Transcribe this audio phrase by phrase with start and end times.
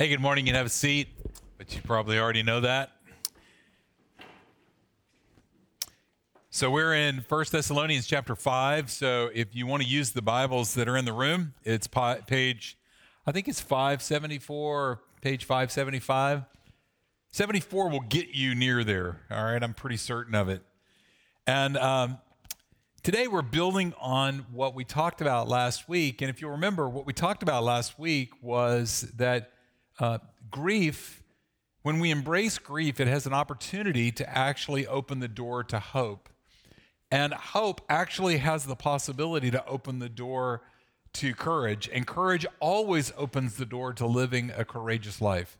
[0.00, 0.46] Hey, good morning.
[0.46, 1.08] You can have a seat,
[1.56, 2.92] but you probably already know that.
[6.50, 8.92] So we're in First Thessalonians chapter 5.
[8.92, 11.88] So if you want to use the Bibles that are in the room, it's
[12.28, 12.78] page,
[13.26, 16.44] I think it's 574, page 575.
[17.32, 19.22] 74 will get you near there.
[19.32, 20.62] All right, I'm pretty certain of it.
[21.44, 22.18] And um,
[23.02, 26.22] today we're building on what we talked about last week.
[26.22, 29.54] And if you remember, what we talked about last week was that
[29.98, 30.18] uh,
[30.50, 31.22] grief,
[31.82, 36.28] when we embrace grief, it has an opportunity to actually open the door to hope.
[37.10, 40.62] And hope actually has the possibility to open the door
[41.14, 41.88] to courage.
[41.92, 45.58] And courage always opens the door to living a courageous life.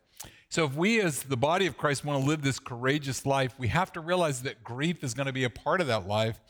[0.51, 3.69] So, if we as the body of Christ want to live this courageous life, we
[3.69, 6.41] have to realize that grief is going to be a part of that life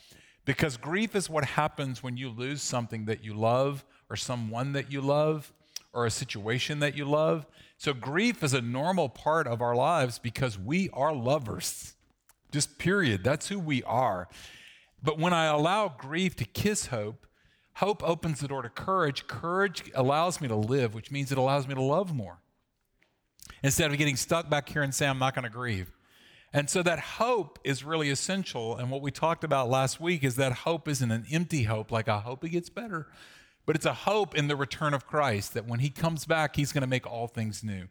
[0.45, 4.91] because grief is what happens when you lose something that you love or someone that
[4.91, 5.51] you love
[5.93, 7.45] or a situation that you love.
[7.79, 11.93] So, grief is a normal part of our lives because we are lovers.
[12.51, 13.23] Just period.
[13.23, 14.27] That's who we are.
[15.01, 17.25] But when I allow grief to kiss hope,
[17.75, 19.27] hope opens the door to courage.
[19.27, 22.41] Courage allows me to live, which means it allows me to love more.
[23.63, 25.89] Instead of getting stuck back here and say, I'm not going to grieve.
[26.51, 28.75] And so that hope is really essential.
[28.75, 32.09] And what we talked about last week is that hope isn't an empty hope, like
[32.09, 33.07] I hope it gets better,
[33.69, 36.71] but it's a hope in the return of Christ that when he comes back, he's
[36.71, 37.87] going to make all things new.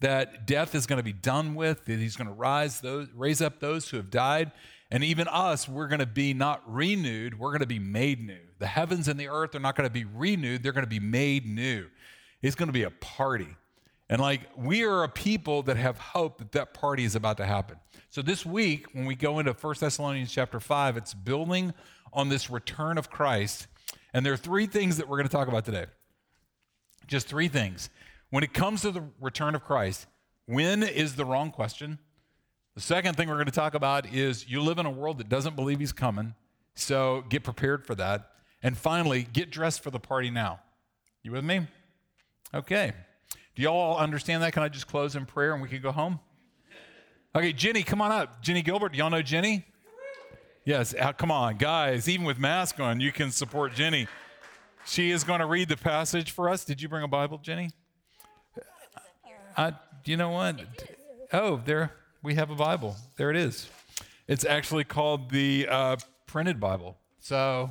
[0.00, 3.40] That death is going to be done with, that he's going to rise those, raise
[3.40, 4.52] up those who have died,
[4.90, 8.42] and even us, we're going to be not renewed, we're going to be made new.
[8.58, 11.00] The heavens and the earth are not going to be renewed, they're going to be
[11.00, 11.86] made new.
[12.42, 13.56] It's going to be a party.
[14.10, 17.46] And like we are a people that have hope that that party is about to
[17.46, 17.78] happen.
[18.10, 21.72] So this week, when we go into 1 Thessalonians chapter 5, it's building
[22.12, 23.68] on this return of Christ.
[24.14, 25.86] And there are three things that we're going to talk about today.
[27.08, 27.90] Just three things.
[28.30, 30.06] When it comes to the return of Christ,
[30.46, 31.98] when is the wrong question?
[32.76, 35.28] The second thing we're going to talk about is you live in a world that
[35.28, 36.34] doesn't believe he's coming,
[36.74, 38.30] so get prepared for that.
[38.62, 40.60] And finally, get dressed for the party now.
[41.22, 41.66] You with me?
[42.54, 42.92] Okay.
[43.56, 44.52] Do y'all understand that?
[44.52, 46.20] Can I just close in prayer and we can go home?
[47.36, 48.42] Okay, Jenny, come on up.
[48.42, 49.64] Jenny Gilbert, do y'all know Jenny?
[50.64, 52.08] Yes, uh, come on, guys.
[52.08, 54.08] Even with mask on, you can support Jenny.
[54.86, 56.64] She is going to read the passage for us.
[56.64, 57.70] Did you bring a Bible, Jenny?
[59.56, 59.72] Uh,
[60.04, 60.60] you know what?
[61.32, 61.92] Oh, there
[62.22, 62.96] we have a Bible.
[63.16, 63.68] There it is.
[64.26, 66.96] It's actually called the uh, printed Bible.
[67.20, 67.70] So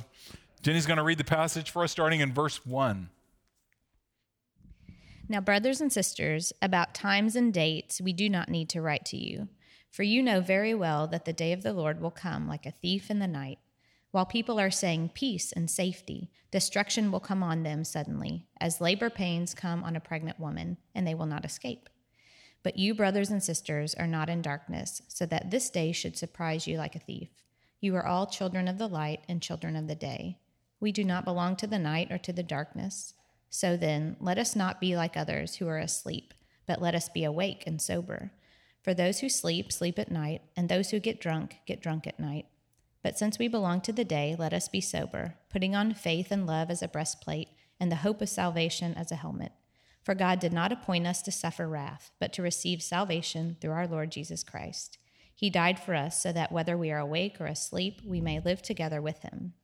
[0.62, 3.10] Jenny's going to read the passage for us, starting in verse 1.
[5.28, 9.16] Now, brothers and sisters, about times and dates we do not need to write to
[9.16, 9.48] you,
[9.94, 12.72] for you know very well that the day of the Lord will come like a
[12.72, 13.60] thief in the night.
[14.10, 19.08] While people are saying peace and safety, destruction will come on them suddenly, as labor
[19.08, 21.88] pains come on a pregnant woman, and they will not escape.
[22.64, 26.66] But you, brothers and sisters, are not in darkness, so that this day should surprise
[26.66, 27.28] you like a thief.
[27.80, 30.38] You are all children of the light and children of the day.
[30.80, 33.14] We do not belong to the night or to the darkness.
[33.48, 36.34] So then, let us not be like others who are asleep,
[36.66, 38.32] but let us be awake and sober.
[38.84, 42.20] For those who sleep, sleep at night, and those who get drunk, get drunk at
[42.20, 42.44] night.
[43.02, 46.46] But since we belong to the day, let us be sober, putting on faith and
[46.46, 47.48] love as a breastplate,
[47.80, 49.52] and the hope of salvation as a helmet.
[50.02, 53.86] For God did not appoint us to suffer wrath, but to receive salvation through our
[53.86, 54.98] Lord Jesus Christ.
[55.34, 58.60] He died for us so that whether we are awake or asleep, we may live
[58.60, 59.54] together with him.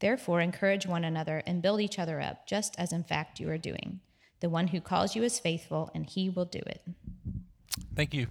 [0.00, 3.56] Therefore, encourage one another and build each other up, just as in fact you are
[3.56, 4.00] doing.
[4.40, 6.82] The one who calls you is faithful, and he will do it.
[7.94, 8.26] Thank you.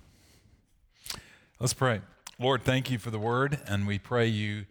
[1.65, 2.01] Let's pray.
[2.37, 4.67] Lord, thank you for the word, and we pray you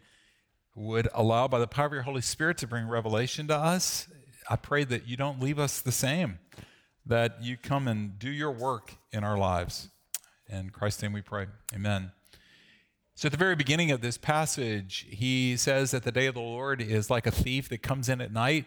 [0.77, 4.07] would allow, by the power of your Holy Spirit, to bring revelation to us.
[4.49, 6.39] I pray that you don't leave us the same
[7.05, 9.89] that you come and do your work in our lives.
[10.49, 11.49] In Christ's name we pray.
[11.75, 12.13] Amen.
[13.17, 16.43] So, at the very beginning of this passage, he says that the day of the
[16.43, 18.67] Lord is like a thief that comes in at night,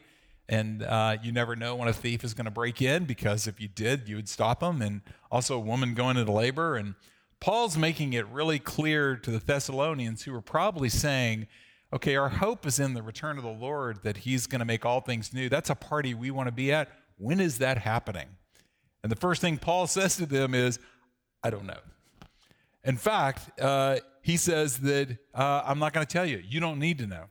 [0.50, 3.62] and uh, you never know when a thief is going to break in because if
[3.62, 4.82] you did, you would stop him.
[4.82, 5.00] And
[5.32, 6.76] also, a woman going into labor.
[6.76, 6.96] And
[7.40, 11.48] Paul's making it really clear to the Thessalonians who are probably saying,
[11.94, 14.86] okay, our hope is in the return of the Lord, that he's going to make
[14.86, 15.48] all things new.
[15.50, 16.90] That's a party we want to be at.
[17.18, 18.28] When is that happening?
[19.04, 20.80] And the first thing Paul says to them is,
[21.44, 21.80] I don't know.
[22.84, 26.42] In fact, uh, he says that uh, I'm not going to tell you.
[26.46, 27.26] You don't need to know.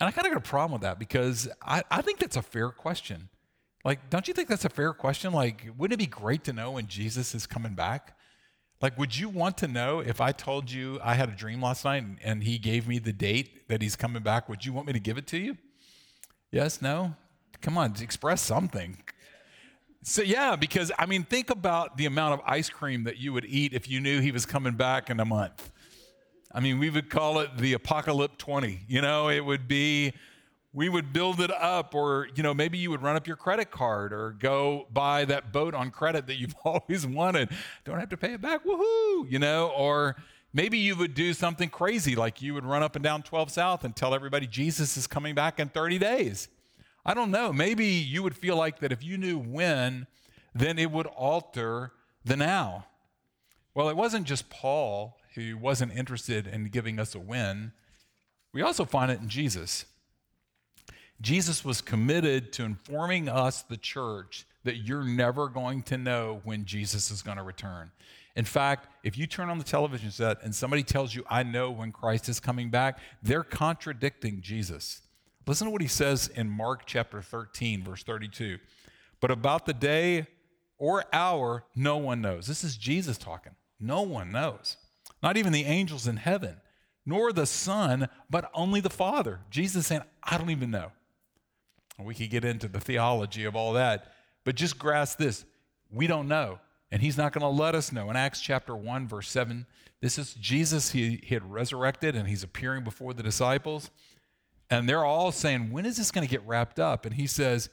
[0.00, 2.42] And I kind of got a problem with that because I, I think that's a
[2.42, 3.28] fair question.
[3.84, 5.32] Like, don't you think that's a fair question?
[5.32, 8.16] Like, wouldn't it be great to know when Jesus is coming back?
[8.80, 11.84] Like, would you want to know if I told you I had a dream last
[11.84, 14.48] night and, and he gave me the date that he's coming back?
[14.48, 15.56] Would you want me to give it to you?
[16.52, 17.14] Yes, no?
[17.60, 18.98] Come on, express something.
[20.04, 23.44] So, yeah, because I mean, think about the amount of ice cream that you would
[23.44, 25.72] eat if you knew he was coming back in a month.
[26.52, 28.82] I mean, we would call it the apocalypse 20.
[28.86, 30.14] You know, it would be,
[30.78, 33.68] we would build it up, or, you know, maybe you would run up your credit
[33.68, 37.48] card or go buy that boat on credit that you've always wanted.
[37.84, 38.64] Don't have to pay it back.
[38.64, 39.28] Woohoo!
[39.28, 40.14] You know, or
[40.52, 43.82] maybe you would do something crazy like you would run up and down 12 South
[43.82, 46.46] and tell everybody Jesus is coming back in 30 days.
[47.04, 47.52] I don't know.
[47.52, 50.06] Maybe you would feel like that if you knew when,
[50.54, 51.90] then it would alter
[52.24, 52.86] the now.
[53.74, 57.72] Well, it wasn't just Paul who wasn't interested in giving us a win.
[58.52, 59.84] We also find it in Jesus.
[61.20, 66.64] Jesus was committed to informing us, the church, that you're never going to know when
[66.64, 67.90] Jesus is going to return.
[68.36, 71.70] In fact, if you turn on the television set and somebody tells you, I know
[71.72, 75.02] when Christ is coming back, they're contradicting Jesus.
[75.46, 78.58] Listen to what he says in Mark chapter 13, verse 32.
[79.20, 80.28] But about the day
[80.76, 82.46] or hour, no one knows.
[82.46, 83.54] This is Jesus talking.
[83.80, 84.76] No one knows.
[85.22, 86.60] Not even the angels in heaven,
[87.04, 89.40] nor the Son, but only the Father.
[89.50, 90.92] Jesus saying, I don't even know.
[91.98, 94.12] We could get into the theology of all that,
[94.44, 95.44] but just grasp this.
[95.90, 96.60] We don't know.
[96.90, 98.08] And he's not going to let us know.
[98.08, 99.66] In Acts chapter 1, verse 7,
[100.00, 100.92] this is Jesus.
[100.92, 103.90] He, he had resurrected and he's appearing before the disciples.
[104.70, 107.04] And they're all saying, When is this going to get wrapped up?
[107.04, 107.68] And he says,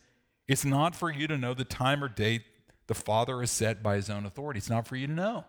[0.48, 2.44] It's not for you to know the time or date
[2.88, 4.58] the Father has set by his own authority.
[4.58, 5.46] It's not for you to know.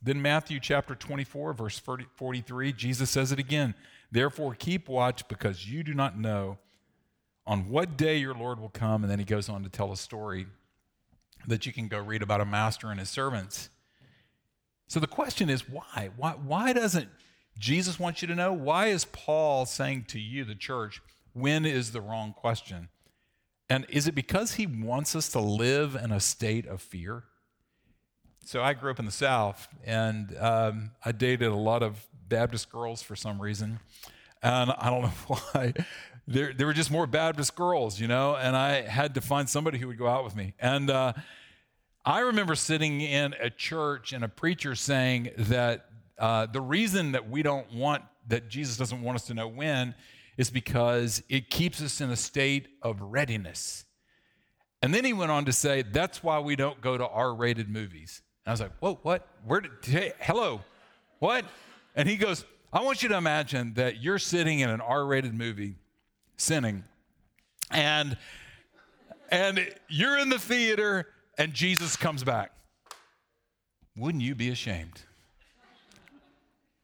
[0.00, 3.74] Then, Matthew chapter 24, verse 43, Jesus says it again.
[4.12, 6.58] Therefore, keep watch because you do not know
[7.48, 9.02] on what day your Lord will come.
[9.02, 10.46] And then he goes on to tell a story
[11.46, 13.70] that you can go read about a master and his servants.
[14.86, 16.10] So the question is why?
[16.16, 17.08] Why, why doesn't
[17.58, 21.00] Jesus want you to know why is Paul saying to you, the church,
[21.32, 22.90] when is the wrong question?
[23.70, 27.24] And is it because he wants us to live in a state of fear?
[28.44, 32.70] So I grew up in the South, and um, I dated a lot of Baptist
[32.70, 33.78] girls for some reason,
[34.42, 35.08] and I don't know
[35.52, 35.74] why.
[36.30, 39.78] There, there were just more Baptist girls, you know, and I had to find somebody
[39.78, 40.52] who would go out with me.
[40.60, 41.14] And uh,
[42.04, 45.86] I remember sitting in a church and a preacher saying that
[46.18, 49.94] uh, the reason that we don't want, that Jesus doesn't want us to know when,
[50.36, 53.86] is because it keeps us in a state of readiness.
[54.82, 57.70] And then he went on to say, that's why we don't go to R rated
[57.70, 58.20] movies.
[58.44, 59.26] And I was like, whoa, what?
[59.46, 60.60] Where did, hey, hello,
[61.20, 61.46] what?
[61.96, 65.32] And he goes, I want you to imagine that you're sitting in an R rated
[65.32, 65.76] movie,
[66.38, 66.84] sinning,
[67.70, 68.16] and,
[69.30, 71.06] and you're in the theater
[71.36, 72.52] and Jesus comes back.
[73.96, 75.02] Wouldn't you be ashamed?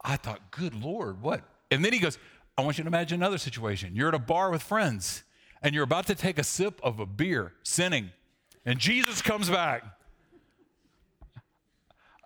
[0.03, 1.41] I thought, good Lord, what?
[1.71, 2.19] And then he goes,
[2.57, 3.95] I want you to imagine another situation.
[3.95, 5.23] You're at a bar with friends
[5.61, 8.11] and you're about to take a sip of a beer, sinning,
[8.65, 9.83] and Jesus comes back.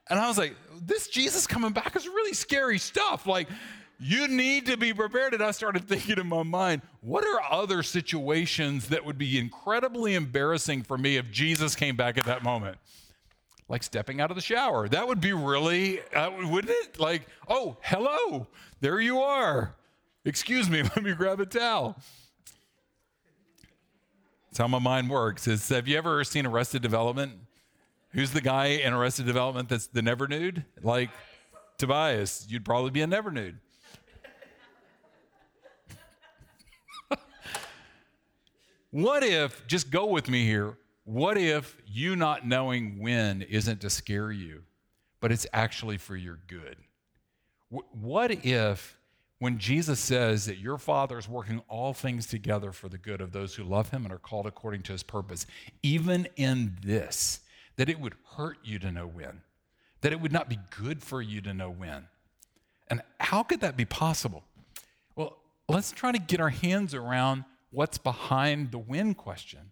[0.09, 3.27] And I was like, this Jesus coming back is really scary stuff.
[3.27, 3.47] Like,
[3.99, 5.33] you need to be prepared.
[5.33, 10.15] And I started thinking in my mind, what are other situations that would be incredibly
[10.15, 12.77] embarrassing for me if Jesus came back at that moment?
[13.69, 14.89] like stepping out of the shower.
[14.89, 16.99] That would be really, uh, wouldn't it?
[16.99, 18.47] Like, oh, hello,
[18.81, 19.75] there you are.
[20.25, 21.95] Excuse me, let me grab a towel.
[24.49, 25.47] That's how my mind works.
[25.47, 27.33] Is have you ever seen Arrested Development?
[28.09, 30.65] Who's the guy in Arrested Development that's the never nude?
[30.81, 31.11] Like
[31.77, 33.59] Tobias, you'd probably be a never nude.
[38.91, 43.89] What if, just go with me here, what if you not knowing when isn't to
[43.89, 44.63] scare you,
[45.19, 46.77] but it's actually for your good?
[47.69, 48.97] What if,
[49.39, 53.31] when Jesus says that your Father is working all things together for the good of
[53.31, 55.45] those who love Him and are called according to His purpose,
[55.81, 57.39] even in this,
[57.75, 59.41] that it would hurt you to know when,
[60.01, 62.07] that it would not be good for you to know when?
[62.89, 64.43] And how could that be possible?
[65.15, 69.71] Well, let's try to get our hands around what's behind the win question.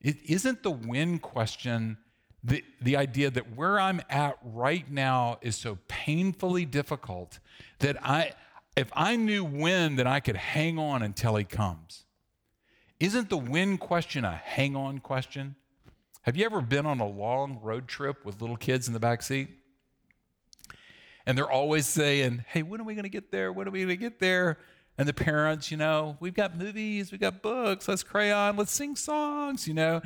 [0.00, 1.98] It isn't the win question
[2.44, 7.38] the, the idea that where I'm at right now is so painfully difficult
[7.78, 8.32] that I,
[8.76, 12.04] if I knew when, then I could hang on until he comes.
[13.00, 15.56] Isn't the when question a hang on question?
[16.22, 19.22] Have you ever been on a long road trip with little kids in the back
[19.22, 19.48] seat?
[21.26, 23.52] And they're always saying, Hey, when are we going to get there?
[23.52, 24.58] When are we going to get there?
[24.96, 28.94] And the parents, you know, we've got movies, we've got books, let's crayon, let's sing
[28.94, 30.00] songs, you know.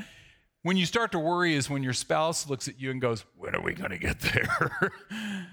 [0.63, 3.55] When you start to worry is when your spouse looks at you and goes, When
[3.55, 4.93] are we going to get there?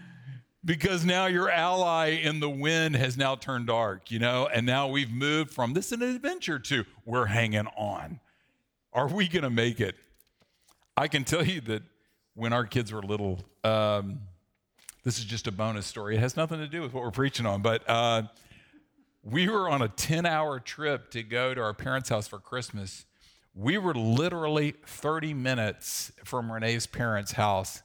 [0.66, 4.88] because now your ally in the wind has now turned dark, you know, and now
[4.88, 8.20] we've moved from this is an adventure to we're hanging on.
[8.94, 9.96] Are we going to make it?
[10.98, 11.84] I can tell you that
[12.34, 14.20] when our kids were little, um,
[15.04, 16.16] this is just a bonus story.
[16.16, 18.24] It has nothing to do with what we're preaching on, but uh,
[19.26, 23.06] we were on a 10 hour trip to go to our parents' house for Christmas.
[23.56, 27.82] We were literally 30 minutes from Renee's parents' house,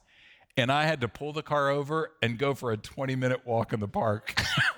[0.55, 3.73] and I had to pull the car over and go for a 20 minute walk
[3.73, 4.39] in the park.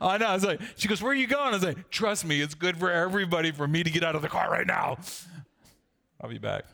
[0.00, 0.26] I know.
[0.26, 1.48] I was like, she goes, Where are you going?
[1.48, 4.22] I was like, Trust me, it's good for everybody for me to get out of
[4.22, 4.98] the car right now.
[6.20, 6.64] I'll be back.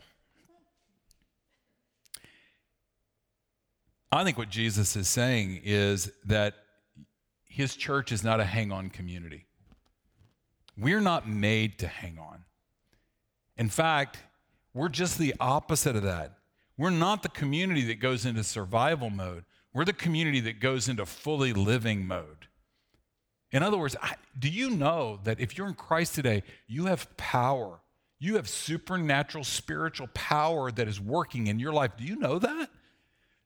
[4.11, 6.55] I think what Jesus is saying is that
[7.53, 9.45] his church is not a hang on community.
[10.75, 12.45] We're not made to hang on.
[13.57, 14.17] In fact,
[14.73, 16.39] we're just the opposite of that.
[16.79, 19.45] We're not the community that goes into survival mode.
[19.71, 22.47] We're the community that goes into fully living mode.
[23.51, 23.95] In other words,
[24.39, 27.81] do you know that if you're in Christ today, you have power?
[28.17, 31.91] You have supernatural spiritual power that is working in your life.
[31.99, 32.71] Do you know that?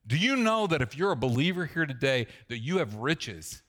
[0.06, 3.64] Do you know that if you're a believer here today, that you have riches?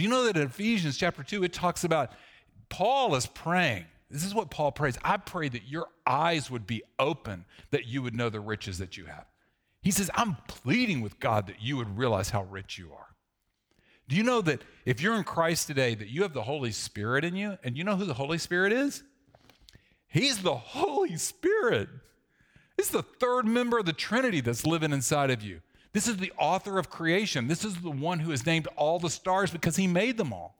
[0.00, 2.12] Do you know that in Ephesians chapter 2, it talks about
[2.70, 3.84] Paul is praying.
[4.10, 4.96] This is what Paul prays.
[5.04, 8.96] I pray that your eyes would be open, that you would know the riches that
[8.96, 9.26] you have.
[9.82, 13.08] He says, I'm pleading with God that you would realize how rich you are.
[14.08, 17.22] Do you know that if you're in Christ today, that you have the Holy Spirit
[17.22, 17.58] in you?
[17.62, 19.02] And you know who the Holy Spirit is?
[20.08, 21.90] He's the Holy Spirit.
[22.78, 25.60] It's the third member of the Trinity that's living inside of you.
[25.92, 27.48] This is the author of creation.
[27.48, 30.56] This is the one who has named all the stars because he made them all.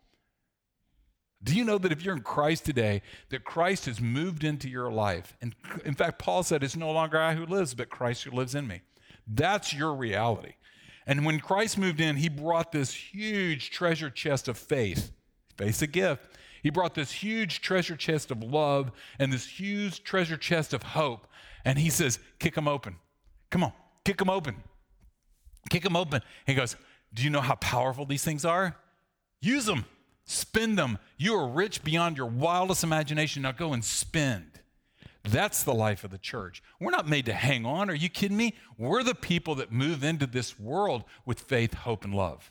[1.43, 4.91] Do you know that if you're in Christ today, that Christ has moved into your
[4.93, 5.37] life?
[5.41, 8.55] And in fact, Paul said, It's no longer I who lives, but Christ who lives
[8.55, 8.83] in me.
[9.27, 10.55] That's your reality.
[11.07, 15.13] And when Christ moved in, he brought this huge treasure chest of faith.
[15.57, 16.37] Faith's a gift.
[16.63, 21.27] He brought this huge treasure chest of love and this huge treasure chest of hope.
[21.65, 22.97] And he says, Kick them open.
[23.51, 23.73] Come on,
[24.05, 24.57] kick them open.
[25.69, 26.23] Kick them open.
[26.47, 26.77] He goes,
[27.13, 28.77] Do you know how powerful these things are?
[29.41, 29.85] Use them,
[30.25, 30.99] spend them.
[31.19, 33.43] You are rich beyond your wildest imagination.
[33.43, 34.61] Now go and spend.
[35.23, 36.63] That's the life of the church.
[36.81, 37.91] We're not made to hang on.
[37.91, 38.55] Are you kidding me?
[38.79, 42.51] We're the people that move into this world with faith, hope, and love.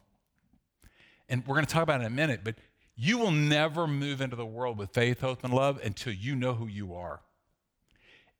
[1.27, 2.55] And we're going to talk about it in a minute, but
[2.95, 6.53] you will never move into the world with faith, hope, and love until you know
[6.53, 7.21] who you are.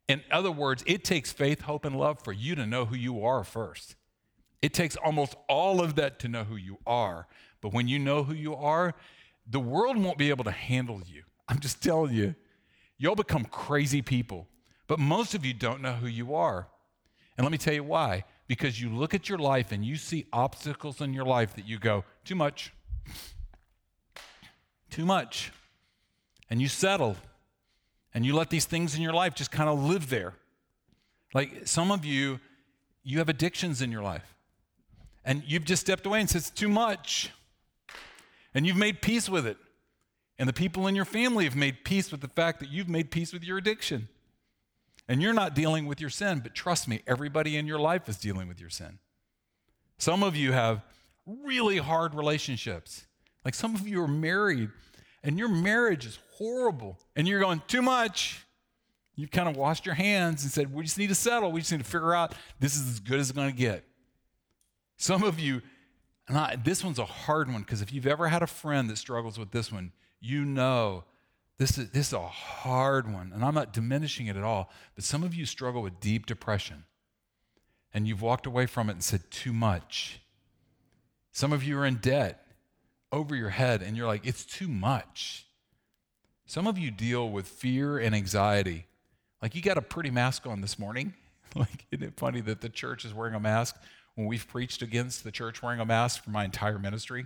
[0.08, 3.24] In other words, it takes faith, hope, and love for you to know who you
[3.24, 3.96] are first.
[4.62, 7.28] It takes almost all of that to know who you are.
[7.62, 8.94] But when you know who you are,
[9.50, 11.24] the world won't be able to handle you.
[11.48, 12.36] I'm just telling you.
[12.98, 14.48] You'll become crazy people.
[14.88, 16.68] But most of you don't know who you are.
[17.38, 18.26] And let me tell you why.
[18.48, 21.80] Because you look at your life and you see obstacles in your life that you
[21.80, 22.74] go, too much.
[24.90, 25.52] Too much.
[26.50, 27.16] And you settle.
[28.14, 30.34] And you let these things in your life just kind of live there.
[31.34, 32.40] Like some of you,
[33.04, 34.36] you have addictions in your life
[35.26, 37.32] and you've just stepped away and said, It's too much.
[38.54, 39.58] And you've made peace with it.
[40.40, 43.12] And the people in your family have made peace with the fact that you've made
[43.12, 44.08] peace with your addiction.
[45.08, 48.18] And you're not dealing with your sin, but trust me, everybody in your life is
[48.18, 49.00] dealing with your sin.
[49.98, 50.82] Some of you have
[51.26, 53.06] really hard relationships.
[53.44, 54.70] Like some of you are married
[55.24, 58.46] and your marriage is horrible and you're going, too much.
[59.16, 61.52] You've kind of washed your hands and said, we just need to settle.
[61.52, 63.84] We just need to figure out this is as good as it's going to get.
[65.00, 65.62] Some of you,
[66.28, 68.98] and I, this one's a hard one because if you've ever had a friend that
[68.98, 71.06] struggles with this one, you know
[71.58, 73.32] this is, this is a hard one.
[73.34, 76.84] And I'm not diminishing it at all, but some of you struggle with deep depression
[77.94, 80.20] and you've walked away from it and said, too much.
[81.32, 82.46] Some of you are in debt
[83.10, 85.48] over your head and you're like, it's too much.
[86.46, 88.86] Some of you deal with fear and anxiety.
[89.42, 91.14] Like you got a pretty mask on this morning.
[91.56, 93.78] like, isn't it funny that the church is wearing a mask?
[94.20, 97.26] When we've preached against the church wearing a mask for my entire ministry.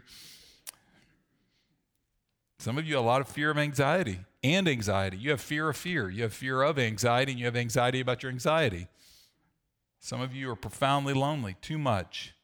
[2.59, 5.17] Some of you have a lot of fear of anxiety and anxiety.
[5.17, 6.07] You have fear of fear.
[6.07, 8.89] You have fear of anxiety, and you have anxiety about your anxiety.
[9.99, 12.35] Some of you are profoundly lonely, too much.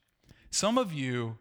[0.50, 1.38] Some of you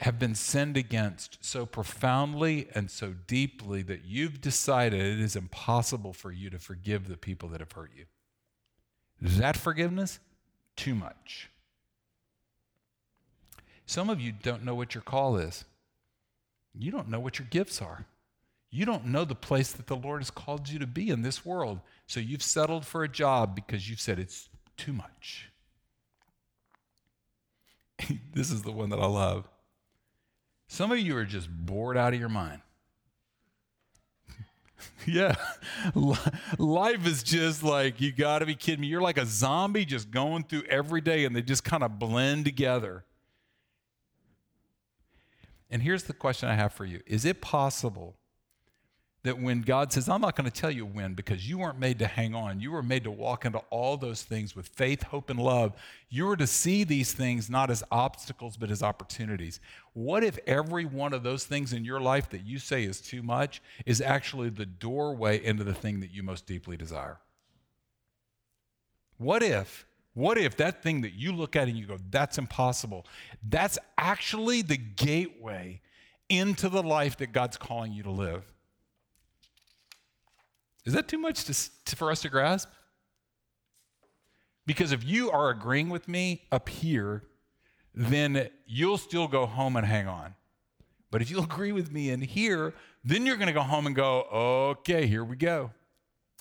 [0.00, 6.12] have been sinned against so profoundly and so deeply that you've decided it is impossible
[6.12, 8.04] for you to forgive the people that have hurt you.
[9.22, 10.18] That forgiveness,
[10.76, 11.48] too much.
[13.92, 15.66] Some of you don't know what your call is.
[16.74, 18.06] You don't know what your gifts are.
[18.70, 21.44] You don't know the place that the Lord has called you to be in this
[21.44, 21.78] world.
[22.06, 25.50] So you've settled for a job because you've said it's too much.
[28.32, 29.46] this is the one that I love.
[30.68, 32.62] Some of you are just bored out of your mind.
[35.06, 35.34] yeah.
[36.56, 38.86] Life is just like, you got to be kidding me.
[38.86, 42.46] You're like a zombie just going through every day and they just kind of blend
[42.46, 43.04] together.
[45.72, 48.14] And here's the question I have for you Is it possible
[49.24, 52.00] that when God says, I'm not going to tell you when because you weren't made
[52.00, 55.30] to hang on, you were made to walk into all those things with faith, hope,
[55.30, 55.74] and love.
[56.10, 59.60] You were to see these things not as obstacles, but as opportunities.
[59.92, 63.22] What if every one of those things in your life that you say is too
[63.22, 67.20] much is actually the doorway into the thing that you most deeply desire?
[69.18, 69.86] What if?
[70.14, 73.06] What if that thing that you look at and you go, that's impossible,
[73.48, 75.80] that's actually the gateway
[76.28, 78.44] into the life that God's calling you to live?
[80.84, 82.68] Is that too much to, for us to grasp?
[84.66, 87.22] Because if you are agreeing with me up here,
[87.94, 90.34] then you'll still go home and hang on.
[91.10, 93.94] But if you'll agree with me in here, then you're going to go home and
[93.94, 95.70] go, okay, here we go.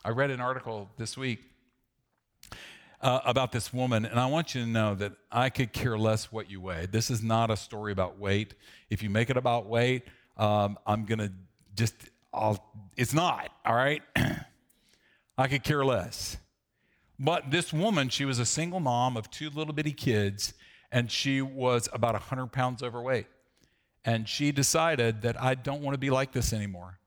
[0.04, 1.51] I read an article this week
[3.02, 6.32] uh, about this woman, and I want you to know that I could care less
[6.32, 6.86] what you weigh.
[6.86, 8.54] This is not a story about weight.
[8.90, 10.04] If you make it about weight,
[10.38, 11.32] um, I'm to
[11.76, 11.96] just
[12.34, 12.64] I'll,
[12.96, 14.02] it's not, all right?
[15.38, 16.38] I could care less.
[17.20, 20.54] But this woman, she was a single mom of two little bitty kids,
[20.92, 23.28] and she was about 100 pounds overweight.
[24.04, 27.00] And she decided that I don't want to be like this anymore.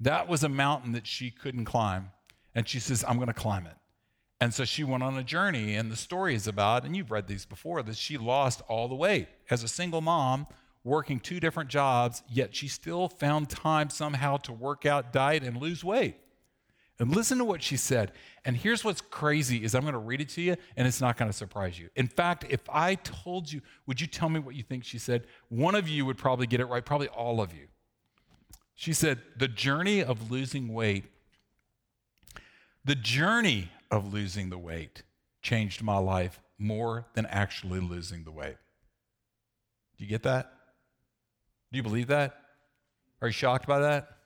[0.00, 2.10] That was a mountain that she couldn't climb.
[2.54, 3.76] And she says, I'm going to climb it.
[4.40, 7.26] And so she went on a journey, and the story is about, and you've read
[7.26, 9.28] these before, that she lost all the weight.
[9.50, 10.46] As a single mom,
[10.82, 15.58] working two different jobs, yet she still found time somehow to work out, diet, and
[15.58, 16.16] lose weight.
[16.98, 18.12] And listen to what she said.
[18.44, 21.16] And here's what's crazy is I'm going to read it to you and it's not
[21.16, 21.88] going to surprise you.
[21.96, 25.24] In fact, if I told you, would you tell me what you think she said?
[25.48, 27.68] One of you would probably get it right, probably all of you.
[28.74, 31.04] She said, "The journey of losing weight
[32.84, 35.02] the journey of losing the weight
[35.42, 38.56] changed my life more than actually losing the weight."
[39.96, 40.52] Do you get that?
[41.70, 42.36] Do you believe that?
[43.20, 44.16] Are you shocked by that?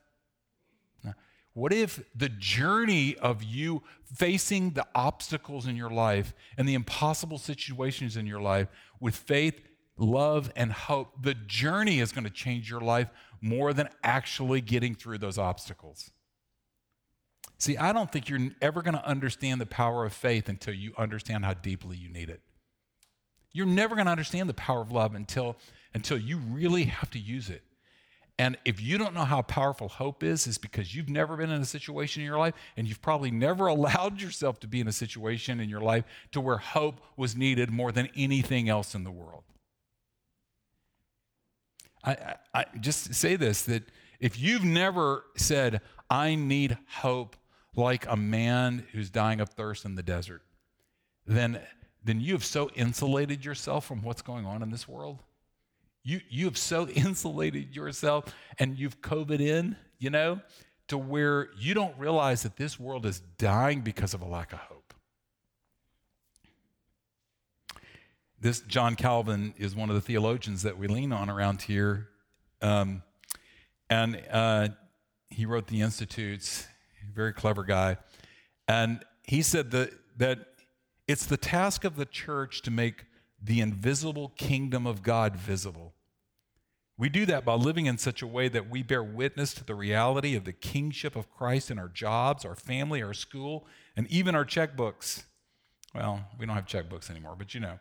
[1.55, 7.39] What if the journey of you facing the obstacles in your life and the impossible
[7.39, 8.67] situations in your life
[8.99, 9.61] with faith,
[9.97, 13.09] love, and hope, the journey is going to change your life
[13.41, 16.11] more than actually getting through those obstacles?
[17.65, 20.93] See, I don't think you're ever going to understand the power of faith until you
[20.99, 22.43] understand how deeply you need it.
[23.53, 25.57] You're never going to understand the power of love until
[25.95, 27.63] until you really have to use it.
[28.39, 31.63] And if you don't know how powerful hope is, is because you've never been in
[31.63, 34.93] a situation in your life and you've probably never allowed yourself to be in a
[34.93, 39.11] situation in your life to where hope was needed more than anything else in the
[39.11, 39.45] world.
[42.05, 43.85] I, I, I just say this that
[44.21, 47.37] if you've never said, I need hope
[47.77, 50.43] like a man who's dying of thirst in the desert,
[51.27, 51.61] then,
[52.03, 55.21] then you have so insulated yourself from what's going on in this world
[56.05, 58.27] you, you have so insulated yourself
[58.59, 60.41] and you've COVID in, you know,
[60.87, 64.59] to where you don't realize that this world is dying because of a lack of
[64.61, 64.95] hope.
[68.39, 72.09] This John Calvin is one of the theologians that we lean on around here.
[72.61, 73.03] Um,
[73.89, 74.69] and uh,
[75.31, 76.67] he wrote the Institutes,
[77.15, 77.97] very clever guy.
[78.69, 80.39] And he said that, that
[81.07, 83.07] it's the task of the church to make
[83.43, 85.95] the invisible kingdom of God visible.
[86.97, 89.75] We do that by living in such a way that we bear witness to the
[89.75, 94.35] reality of the kingship of Christ in our jobs, our family, our school, and even
[94.35, 95.25] our checkbooks.
[95.95, 97.79] Well, we don't have checkbooks anymore, but you know.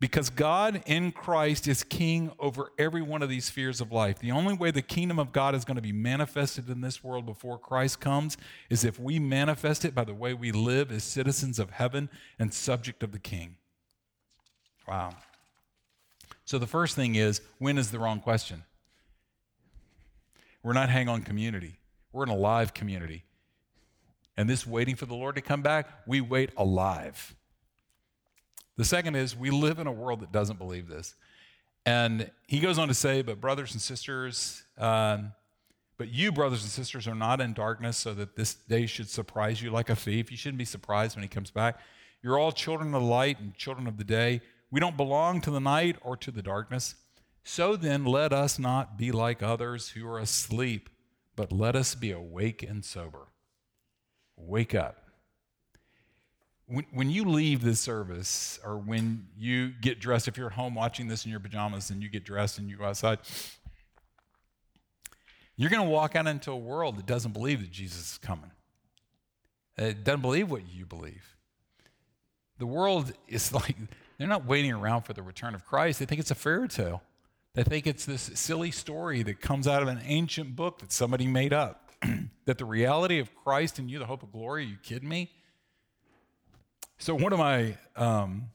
[0.00, 4.18] Because God in Christ is king over every one of these spheres of life.
[4.18, 7.26] The only way the kingdom of God is going to be manifested in this world
[7.26, 8.38] before Christ comes
[8.70, 12.08] is if we manifest it by the way we live as citizens of heaven
[12.38, 13.56] and subject of the king.
[14.88, 15.10] Wow.
[16.46, 18.64] So the first thing is when is the wrong question?
[20.62, 21.78] We're not hang on community,
[22.10, 23.24] we're an alive community.
[24.36, 27.34] And this waiting for the Lord to come back, we wait alive.
[28.80, 31.14] The second is we live in a world that doesn't believe this.
[31.84, 35.32] And he goes on to say, but brothers and sisters, um,
[35.98, 39.60] but you, brothers and sisters, are not in darkness so that this day should surprise
[39.60, 40.30] you like a thief.
[40.30, 41.78] You shouldn't be surprised when he comes back.
[42.22, 44.40] You're all children of light and children of the day.
[44.70, 46.94] We don't belong to the night or to the darkness.
[47.44, 50.88] So then, let us not be like others who are asleep,
[51.36, 53.26] but let us be awake and sober.
[54.38, 55.09] Wake up.
[56.70, 60.74] When, when you leave this service, or when you get dressed, if you're at home
[60.74, 63.18] watching this in your pajamas and you get dressed and you go outside,
[65.60, 68.50] You're going to walk out into a world that doesn't believe that Jesus is coming.
[69.76, 71.36] It doesn't believe what you believe.
[72.58, 73.76] The world is like,
[74.16, 75.98] they're not waiting around for the return of Christ.
[75.98, 77.02] They think it's a fairy tale.
[77.52, 81.26] They think it's this silly story that comes out of an ancient book that somebody
[81.26, 81.90] made up.
[82.46, 85.30] that the reality of Christ in you, the hope of glory, are you kidding me?
[87.02, 88.50] So, one of my, um,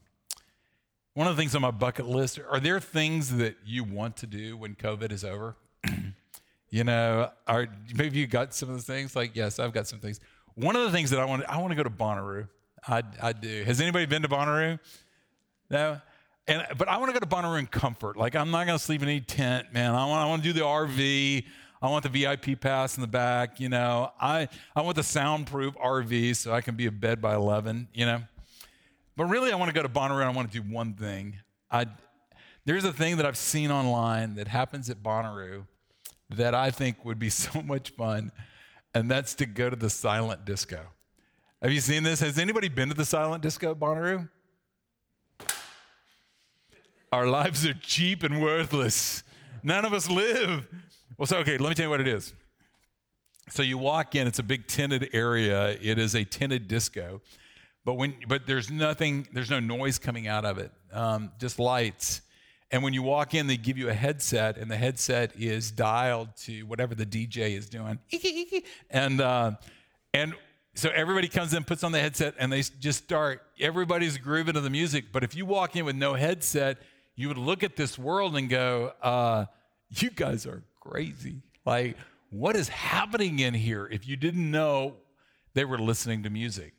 [1.14, 4.28] one of the things on my bucket list are there things that you want to
[4.28, 5.56] do when COVID is over?
[6.70, 9.16] you know, are maybe you got some of those things?
[9.16, 10.20] Like, yes, I've got some things.
[10.54, 12.46] One of the things that I want, I want to go to Bonnaroo.
[12.86, 13.64] I, I do.
[13.64, 14.78] Has anybody been to Bonnaroo?
[15.68, 16.00] No.
[16.46, 18.16] And, but I want to go to Bonnaroo in comfort.
[18.16, 19.92] Like I'm not going to sleep in any tent, man.
[19.92, 21.44] I want, I want to do the RV.
[21.82, 23.58] I want the VIP pass in the back.
[23.58, 27.34] You know, I, I want the soundproof RV so I can be a bed by
[27.34, 28.22] 11, you know.
[29.16, 31.36] But really, I want to go to Bonnaroo and I want to do one thing.
[31.70, 31.86] I,
[32.64, 35.66] there's a thing that I've seen online that happens at Bonnaroo
[36.30, 38.32] that I think would be so much fun,
[38.94, 40.80] and that's to go to the silent disco.
[41.62, 42.20] Have you seen this?
[42.20, 44.28] Has anybody been to the silent disco at Bonnaroo?
[47.12, 49.22] Our lives are cheap and worthless.
[49.62, 50.66] None of us live.
[51.16, 52.34] Well, so, okay, let me tell you what it is.
[53.48, 55.78] So you walk in, it's a big tinted area.
[55.80, 57.22] It is a tinted disco.
[57.86, 62.20] But when but there's nothing, there's no noise coming out of it, um, just lights.
[62.72, 66.30] And when you walk in, they give you a headset, and the headset is dialed
[66.38, 68.00] to whatever the DJ is doing.
[68.90, 69.52] And uh,
[70.12, 70.34] and
[70.74, 73.40] so everybody comes in, puts on the headset, and they just start.
[73.60, 75.12] Everybody's grooving to the music.
[75.12, 76.78] But if you walk in with no headset,
[77.14, 79.46] you would look at this world and go, uh,
[79.90, 81.36] You guys are crazy.
[81.64, 81.96] Like,
[82.30, 84.96] what is happening in here if you didn't know
[85.54, 86.72] they were listening to music?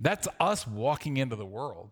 [0.00, 1.90] That's us walking into the world.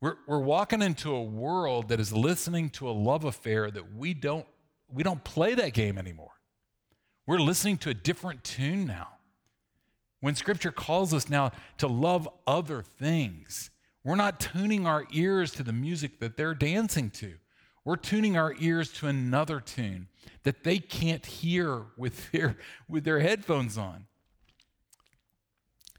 [0.00, 4.14] We're, we're walking into a world that is listening to a love affair that we
[4.14, 4.46] don't,
[4.92, 6.32] we don't play that game anymore.
[7.26, 9.08] We're listening to a different tune now.
[10.20, 13.70] When scripture calls us now to love other things,
[14.02, 17.34] we're not tuning our ears to the music that they're dancing to.
[17.84, 20.08] We're tuning our ears to another tune
[20.42, 22.56] that they can't hear with their,
[22.88, 24.06] with their headphones on.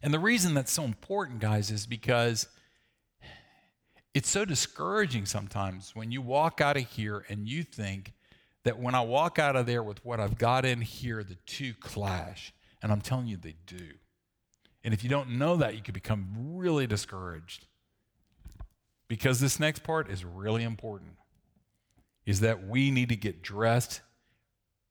[0.01, 2.47] And the reason that's so important, guys, is because
[4.13, 8.13] it's so discouraging sometimes when you walk out of here and you think
[8.63, 11.73] that when I walk out of there with what I've got in here, the two
[11.79, 12.53] clash.
[12.81, 13.93] And I'm telling you, they do.
[14.83, 17.65] And if you don't know that, you could become really discouraged
[19.09, 21.12] because this next part is really important
[22.25, 24.01] is that we need to get dressed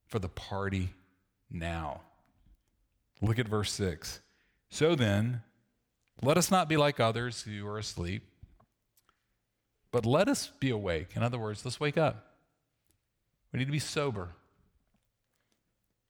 [0.08, 0.90] for the party
[1.50, 2.02] now.
[3.22, 4.20] Look at verse 6.
[4.70, 5.42] So then,
[6.22, 8.22] let us not be like others who are asleep,
[9.90, 11.10] but let us be awake.
[11.14, 12.34] In other words, let's wake up.
[13.52, 14.30] We need to be sober.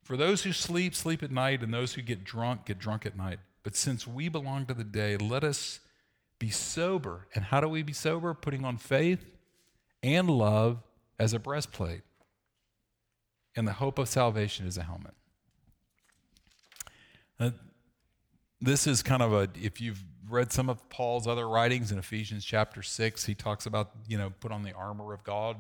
[0.02, 3.16] For those who sleep, sleep at night, and those who get drunk, get drunk at
[3.16, 3.38] night.
[3.62, 5.80] But since we belong to the day, let us
[6.38, 7.26] be sober.
[7.34, 8.32] And how do we be sober?
[8.32, 9.36] Putting on faith
[10.02, 10.78] and love
[11.18, 12.02] as a breastplate,
[13.56, 15.14] and the hope of salvation as a helmet.
[17.40, 17.50] Uh,
[18.60, 22.44] this is kind of a, if you've read some of Paul's other writings in Ephesians
[22.44, 25.56] chapter 6, he talks about, you know, put on the armor of God.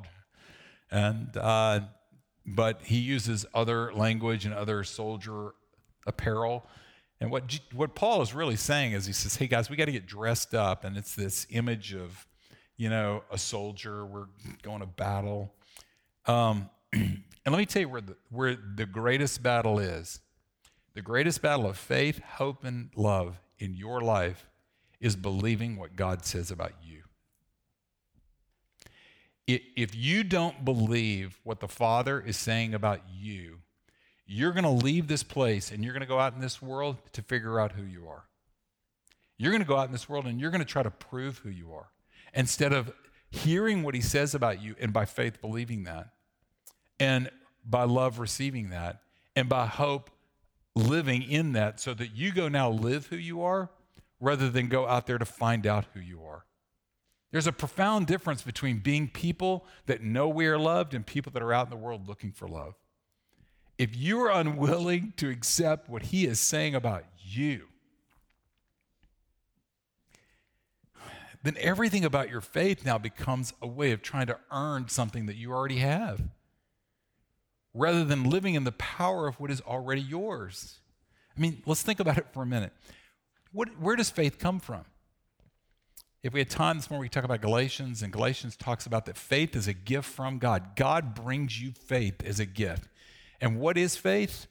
[0.90, 1.80] And, uh,
[2.46, 5.52] but he uses other language and other soldier
[6.06, 6.66] apparel
[7.20, 9.92] and what, what Paul is really saying is he says, hey guys, we got to
[9.92, 10.84] get dressed up.
[10.84, 12.26] And it's this image of,
[12.76, 14.26] you know, a soldier, we're
[14.62, 15.52] going to battle.
[16.26, 20.20] Um, and let me tell you where the, where the greatest battle is.
[20.98, 24.48] The greatest battle of faith, hope, and love in your life
[24.98, 27.04] is believing what God says about you.
[29.46, 33.58] If you don't believe what the Father is saying about you,
[34.26, 36.96] you're going to leave this place and you're going to go out in this world
[37.12, 38.24] to figure out who you are.
[39.36, 41.38] You're going to go out in this world and you're going to try to prove
[41.38, 41.90] who you are
[42.34, 42.92] instead of
[43.30, 46.08] hearing what he says about you and by faith believing that,
[46.98, 47.30] and
[47.64, 49.02] by love receiving that,
[49.36, 50.10] and by hope
[50.78, 53.70] living in that so that you go now live who you are
[54.20, 56.44] rather than go out there to find out who you are.
[57.30, 61.42] There's a profound difference between being people that know we are loved and people that
[61.42, 62.74] are out in the world looking for love
[63.78, 67.68] if you are unwilling to accept what he is saying about you,
[71.44, 75.36] then everything about your faith now becomes a way of trying to earn something that
[75.36, 76.20] you already have
[77.78, 80.80] rather than living in the power of what is already yours.
[81.36, 82.72] I mean, let's think about it for a minute.
[83.52, 84.84] What, where does faith come from?
[86.22, 89.16] If we had time this morning, we talk about Galatians, and Galatians talks about that
[89.16, 90.74] faith is a gift from God.
[90.74, 92.88] God brings you faith as a gift.
[93.40, 94.48] And what is faith?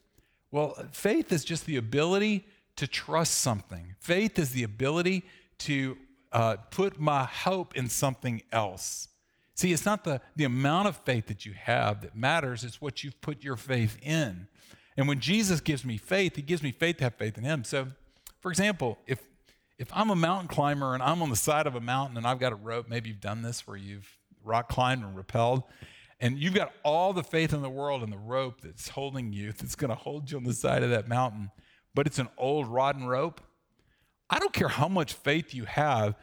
[0.50, 3.96] Well, faith is just the ability to trust something.
[4.00, 5.26] Faith is the ability
[5.60, 5.98] to
[6.32, 9.10] uh, put my hope in something else.
[9.58, 13.04] See, it's not the, the amount of faith that you have that matters, it's what
[13.04, 14.48] you've put your faith in.
[14.96, 17.64] And when Jesus gives me faith, he gives me faith to have faith in him.
[17.64, 17.88] So,
[18.40, 19.20] for example, if
[19.80, 22.40] if I'm a mountain climber and I'm on the side of a mountain and I've
[22.40, 24.08] got a rope, maybe you've done this where you've
[24.44, 25.64] rock climbed and rappelled,
[26.20, 29.52] and you've got all the faith in the world in the rope that's holding you,
[29.58, 31.52] that's going to hold you on the side of that mountain,
[31.94, 33.42] but it's an old rotten rope.
[34.30, 36.16] I don't care how much faith you have.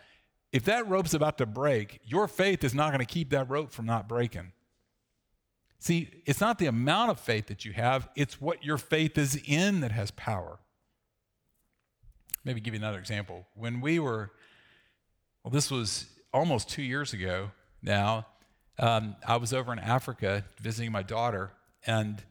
[0.55, 3.73] If that rope's about to break, your faith is not going to keep that rope
[3.73, 4.53] from not breaking.
[5.81, 9.35] See, it's not the amount of faith that you have, it's what your faith is
[9.49, 10.61] in that has power.
[12.45, 13.49] Maybe give you another example.
[13.55, 14.31] When we were,
[15.43, 17.51] well, this was almost two years ago
[17.83, 18.29] now,
[18.79, 21.51] um, I was over in Africa visiting my daughter,
[21.85, 22.23] and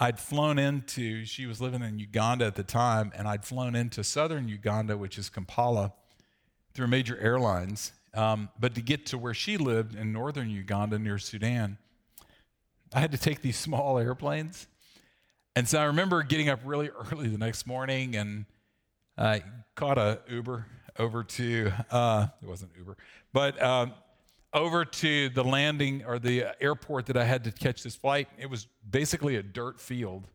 [0.00, 4.02] I'd flown into, she was living in Uganda at the time, and I'd flown into
[4.02, 5.92] southern Uganda, which is Kampala,
[6.78, 7.90] through major airlines.
[8.14, 11.76] Um, but to get to where she lived in northern Uganda near Sudan,
[12.94, 14.68] I had to take these small airplanes.
[15.56, 18.44] And so I remember getting up really early the next morning and
[19.18, 19.42] I
[19.74, 20.66] caught a Uber
[21.00, 22.96] over to, uh, it wasn't Uber,
[23.32, 23.92] but um,
[24.54, 28.28] over to the landing or the airport that I had to catch this flight.
[28.38, 30.28] It was basically a dirt field.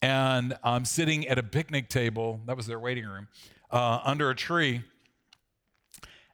[0.00, 3.28] And I'm sitting at a picnic table, that was their waiting room,
[3.70, 4.82] uh, under a tree.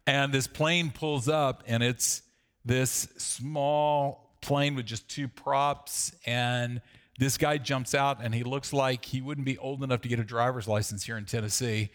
[0.07, 2.23] And this plane pulls up, and it's
[2.65, 6.15] this small plane with just two props.
[6.27, 6.81] And
[7.19, 10.19] this guy jumps out and he looks like he wouldn't be old enough to get
[10.19, 11.91] a driver's license here in Tennessee.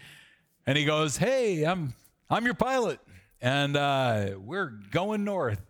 [0.66, 1.94] And he goes, Hey, I'm,
[2.30, 3.00] I'm your pilot,
[3.42, 5.62] and uh, we're going north.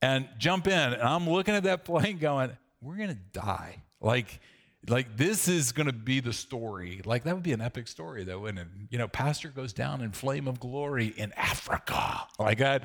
[0.00, 0.72] And jump in.
[0.72, 3.82] And I'm looking at that plane going, We're going to die.
[4.00, 4.40] Like,
[4.86, 7.00] like this is going to be the story.
[7.04, 10.12] Like that would be an epic story, though, and you know, pastor goes down in
[10.12, 12.26] flame of glory in Africa.
[12.38, 12.84] Like that,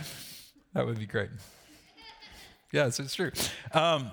[0.74, 1.30] that would be great.
[2.72, 3.32] Yes, it's true.
[3.72, 4.12] Um,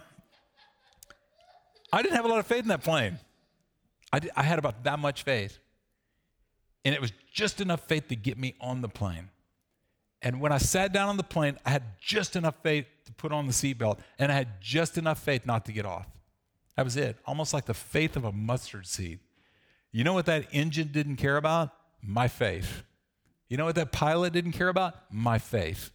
[1.93, 3.19] I didn't have a lot of faith in that plane.
[4.13, 5.59] I, did, I had about that much faith.
[6.85, 9.31] And it was just enough faith to get me on the plane.
[10.23, 13.33] And when I sat down on the plane, I had just enough faith to put
[13.33, 16.07] on the seatbelt, and I had just enough faith not to get off.
[16.77, 17.17] That was it.
[17.27, 19.21] Almost like the faith of a mustard seed.
[19.93, 21.71] You know what that engine didn't care about?
[22.03, 22.85] My faith.
[23.49, 24.95] You know what that pilot didn't care about?
[25.13, 25.91] My faith.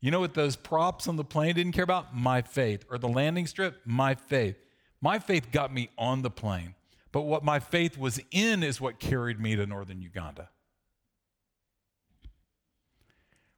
[0.00, 2.16] You know what those props on the plane didn't care about?
[2.16, 2.84] My faith.
[2.90, 3.80] Or the landing strip?
[3.84, 4.56] My faith.
[5.00, 6.74] My faith got me on the plane,
[7.12, 10.48] but what my faith was in is what carried me to northern Uganda.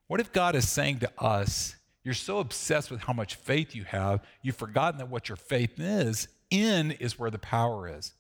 [0.09, 3.85] What if God is saying to us, you're so obsessed with how much faith you
[3.85, 8.13] have, you've forgotten that what your faith is, in is where the power is.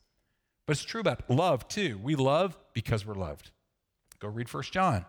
[0.66, 1.98] But it's true about love too.
[2.02, 3.50] We love because we're loved.
[4.20, 5.06] Go read First John.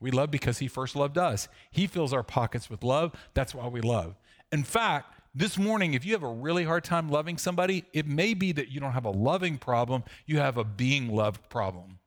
[0.00, 1.48] We love because he first loved us.
[1.70, 3.12] He fills our pockets with love.
[3.34, 4.16] That's why we love.
[4.50, 8.34] In fact, this morning, if you have a really hard time loving somebody, it may
[8.34, 11.98] be that you don't have a loving problem, you have a being loved problem.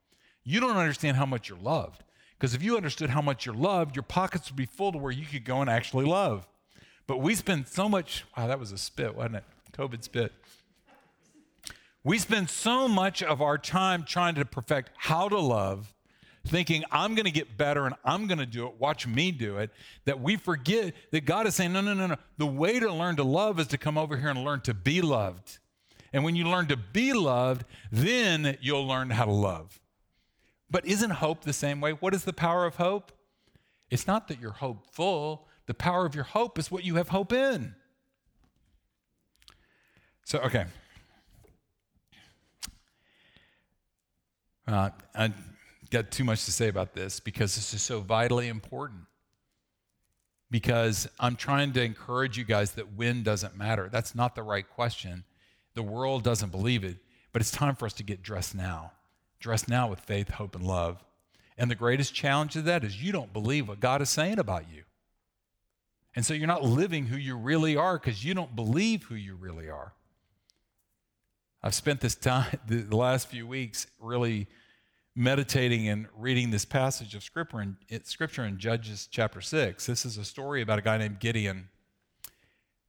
[0.42, 2.02] You don't understand how much you're loved.
[2.38, 5.12] Because if you understood how much you're loved, your pockets would be full to where
[5.12, 6.46] you could go and actually love.
[7.06, 9.44] But we spend so much, wow, that was a spit, wasn't it?
[9.74, 10.32] COVID spit.
[12.02, 15.94] We spend so much of our time trying to perfect how to love
[16.46, 19.58] thinking I'm going to get better and I'm going to do it, watch me do
[19.58, 19.70] it,
[20.04, 22.16] that we forget that God is saying, no, no, no, no.
[22.36, 25.00] The way to learn to love is to come over here and learn to be
[25.00, 25.58] loved.
[26.12, 29.80] And when you learn to be loved, then you'll learn how to love.
[30.70, 31.92] But isn't hope the same way?
[31.92, 33.12] What is the power of hope?
[33.90, 37.32] It's not that you're hopeful, the power of your hope is what you have hope
[37.32, 37.74] in.
[40.24, 40.64] So, okay.
[44.66, 45.32] Uh, I,
[45.90, 49.02] got too much to say about this because this is so vitally important.
[50.50, 53.88] Because I'm trying to encourage you guys that when doesn't matter.
[53.92, 55.24] That's not the right question.
[55.74, 56.96] The world doesn't believe it,
[57.32, 58.92] but it's time for us to get dressed now.
[59.38, 61.04] Dressed now with faith, hope, and love.
[61.56, 64.64] And the greatest challenge of that is you don't believe what God is saying about
[64.72, 64.82] you.
[66.16, 69.34] And so you're not living who you really are because you don't believe who you
[69.34, 69.92] really are.
[71.64, 74.48] I've spent this time, the last few weeks, really
[75.16, 79.86] meditating and reading this passage of scripture in, scripture in Judges chapter 6.
[79.86, 81.70] This is a story about a guy named Gideon.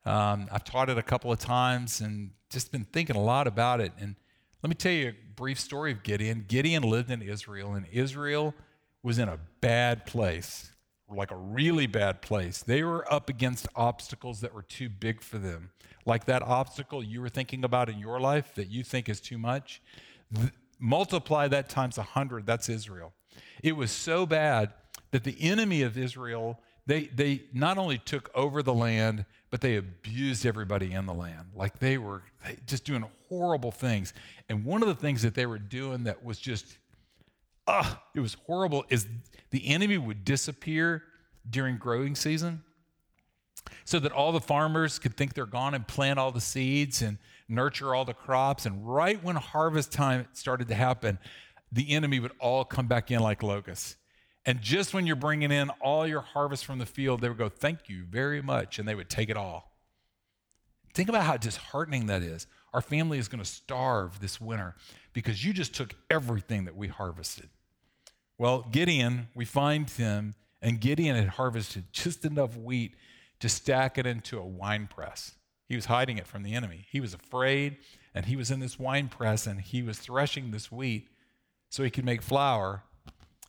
[0.03, 3.79] Um, I've taught it a couple of times and just been thinking a lot about
[3.79, 3.93] it.
[3.97, 4.17] And
[4.61, 6.43] let me tell you a brief story of Gideon.
[6.45, 8.53] Gideon lived in Israel, and Israel
[9.01, 10.69] was in a bad place.
[11.09, 12.63] Like a really bad place.
[12.63, 15.71] They were up against obstacles that were too big for them.
[16.05, 19.37] Like that obstacle you were thinking about in your life that you think is too
[19.37, 19.81] much.
[20.33, 23.13] Th- multiply that times a hundred, that's Israel.
[23.63, 24.73] It was so bad
[25.11, 29.77] that the enemy of Israel, they, they not only took over the land, but they
[29.77, 31.47] abused everybody in the land.
[31.55, 32.23] Like they were
[32.65, 34.13] just doing horrible things.
[34.49, 36.77] And one of the things that they were doing that was just,
[37.67, 39.07] ah, it was horrible is
[39.51, 41.03] the enemy would disappear
[41.49, 42.63] during growing season
[43.83, 47.17] so that all the farmers could think they're gone and plant all the seeds and
[47.47, 48.65] nurture all the crops.
[48.65, 51.19] And right when harvest time started to happen,
[51.71, 53.95] the enemy would all come back in like locusts.
[54.45, 57.49] And just when you're bringing in all your harvest from the field, they would go,
[57.49, 58.77] Thank you very much.
[58.77, 59.71] And they would take it all.
[60.93, 62.47] Think about how disheartening that is.
[62.73, 64.75] Our family is going to starve this winter
[65.13, 67.49] because you just took everything that we harvested.
[68.37, 72.95] Well, Gideon, we find him, and Gideon had harvested just enough wheat
[73.39, 75.35] to stack it into a wine press.
[75.67, 76.85] He was hiding it from the enemy.
[76.89, 77.77] He was afraid,
[78.13, 81.07] and he was in this wine press, and he was threshing this wheat
[81.69, 82.83] so he could make flour.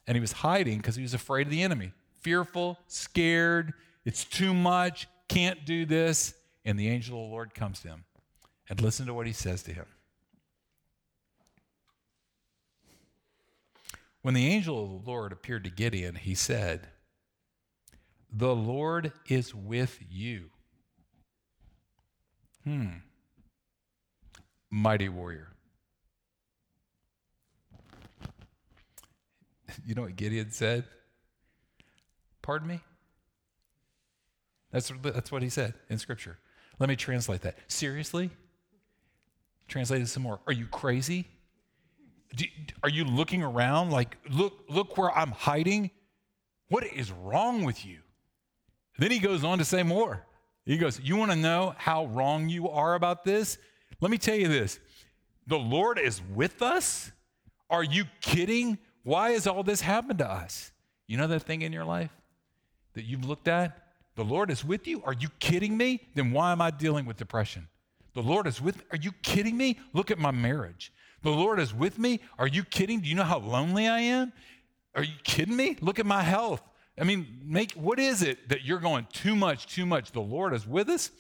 [0.07, 1.93] And he was hiding because he was afraid of the enemy.
[2.21, 6.35] Fearful, scared, it's too much, can't do this.
[6.65, 8.05] And the angel of the Lord comes to him.
[8.69, 9.87] And listen to what he says to him.
[14.27, 16.89] When the angel of the Lord appeared to Gideon, he said,
[18.29, 20.47] The Lord is with you.
[22.65, 22.89] Hmm.
[24.69, 25.53] Mighty warrior.
[29.87, 30.83] You know what Gideon said?
[32.43, 32.81] Pardon me?
[34.73, 36.37] That's, that's what he said in Scripture.
[36.81, 37.59] Let me translate that.
[37.69, 38.31] Seriously?
[39.69, 40.41] Translate it some more.
[40.49, 41.29] Are you crazy?
[42.83, 45.91] Are you looking around like, look, look where I'm hiding?
[46.69, 47.99] What is wrong with you?
[48.99, 50.25] Then he goes on to say more.
[50.65, 53.59] He goes, You want to know how wrong you are about this?
[54.01, 54.81] Let me tell you this
[55.47, 57.13] the Lord is with us.
[57.71, 58.79] Are you kidding?
[59.03, 60.73] Why has all this happened to us?
[61.07, 62.11] You know that thing in your life
[62.95, 63.83] that you've looked at?
[64.17, 65.03] The Lord is with you?
[65.05, 66.09] Are you kidding me?
[66.15, 67.69] Then why am I dealing with depression?
[68.15, 68.83] The Lord is with me.
[68.93, 69.79] Are you kidding me?
[69.93, 70.93] Look at my marriage.
[71.23, 72.21] The Lord is with me?
[72.39, 73.01] Are you kidding?
[73.01, 74.33] Do you know how lonely I am?
[74.95, 75.77] Are you kidding me?
[75.81, 76.63] Look at my health.
[76.99, 80.13] I mean, make what is it that you're going too much, too much?
[80.13, 81.11] The Lord is with us.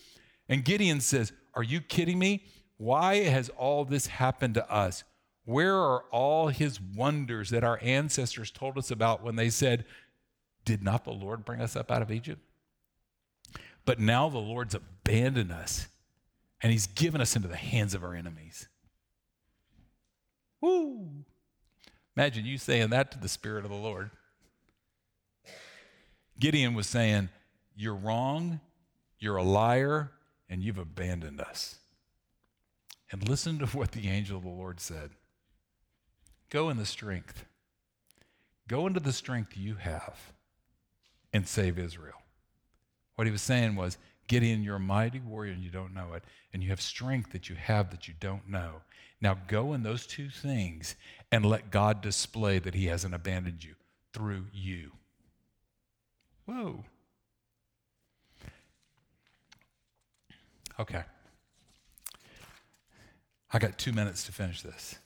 [0.48, 2.44] And Gideon says, Are you kidding me?
[2.78, 5.04] Why has all this happened to us?
[5.44, 9.84] Where are all his wonders that our ancestors told us about when they said,
[10.64, 12.40] Did not the Lord bring us up out of Egypt?
[13.84, 15.88] But now the Lord's abandoned us
[16.60, 18.68] and he's given us into the hands of our enemies.
[20.60, 21.08] Woo!
[22.16, 24.10] Imagine you saying that to the Spirit of the Lord.
[26.38, 27.28] Gideon was saying,
[27.76, 28.60] You're wrong,
[29.18, 30.12] you're a liar,
[30.48, 31.78] and you've abandoned us.
[33.10, 35.10] And listen to what the angel of the Lord said
[36.50, 37.44] Go in the strength.
[38.68, 40.32] Go into the strength you have
[41.32, 42.22] and save Israel.
[43.14, 46.24] What he was saying was, Gideon, you're a mighty warrior and you don't know it,
[46.52, 48.82] and you have strength that you have that you don't know.
[49.20, 50.94] Now go in those two things
[51.32, 53.74] and let God display that he hasn't abandoned you
[54.12, 54.92] through you.
[56.44, 56.84] Whoa.
[60.78, 61.02] Okay.
[63.52, 64.96] I got two minutes to finish this.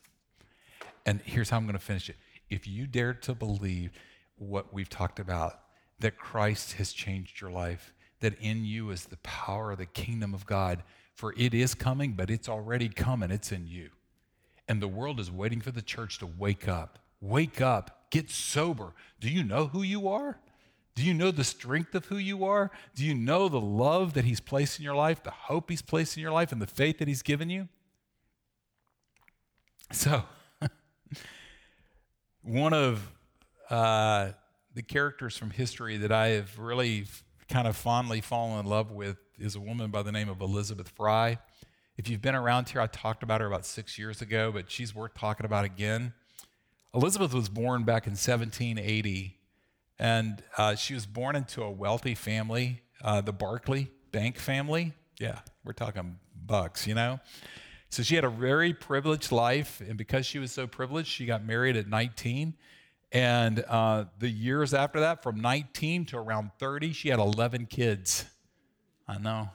[1.07, 2.17] And here's how I'm going to finish it.
[2.49, 3.93] If you dare to believe
[4.37, 5.61] what we've talked about,
[6.01, 10.35] that Christ has changed your life, that in you is the power of the kingdom
[10.35, 10.83] of God,
[11.15, 13.91] for it is coming, but it's already coming, it's in you.
[14.71, 17.01] And the world is waiting for the church to wake up.
[17.21, 18.93] Wake up, get sober.
[19.19, 20.39] Do you know who you are?
[20.95, 22.71] Do you know the strength of who you are?
[22.95, 26.17] Do you know the love that He's placed in your life, the hope He's placed
[26.17, 27.67] in your life, and the faith that He's given you?
[29.91, 30.23] So,
[32.43, 33.11] one of
[33.71, 34.31] uh,
[34.77, 37.07] the characters from history that I have really
[37.49, 40.91] kind of fondly fallen in love with is a woman by the name of Elizabeth
[40.91, 41.39] Fry.
[42.01, 44.95] If you've been around here, I talked about her about six years ago, but she's
[44.95, 46.15] worth talking about again.
[46.95, 49.37] Elizabeth was born back in 1780
[49.99, 54.95] and uh, she was born into a wealthy family, uh, the Barclay Bank family.
[55.19, 57.21] Yeah, we're talking bucks, you know?
[57.91, 59.83] So she had a very privileged life.
[59.87, 62.55] And because she was so privileged, she got married at 19.
[63.13, 68.25] And uh, the years after that, from 19 to around 30, she had 11 kids.
[69.07, 69.51] I know.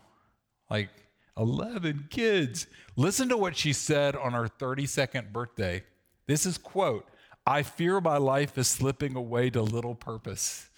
[0.70, 0.90] Like
[1.38, 2.68] 11 kids.
[2.96, 5.84] Listen to what she said on her 32nd birthday.
[6.28, 7.06] This is quote
[7.46, 10.70] I fear my life is slipping away to little purpose.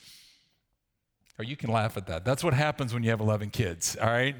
[1.39, 2.25] Or you can laugh at that.
[2.25, 4.35] That's what happens when you have 11 kids, all right?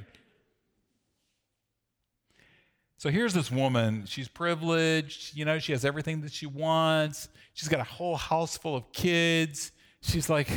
[2.98, 4.06] So here's this woman.
[4.08, 5.38] She's privileged.
[5.38, 7.30] You know, she has everything that she wants.
[7.54, 9.72] She's got a whole house full of kids.
[10.02, 10.50] She's like,